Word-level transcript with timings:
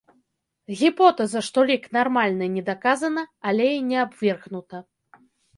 Гіпотэза, 0.79 1.39
што 1.49 1.65
лік 1.71 1.83
нармальны, 1.99 2.45
не 2.55 2.63
даказана, 2.71 3.27
але 3.51 3.71
і 3.77 3.85
не 3.91 3.97
абвергнута. 4.09 4.77